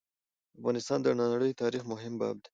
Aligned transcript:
افغانستان 0.59 0.99
د 1.03 1.07
نړی 1.19 1.49
د 1.53 1.59
تاریخ 1.63 1.83
مهم 1.91 2.13
باب 2.21 2.35
دی. 2.43 2.49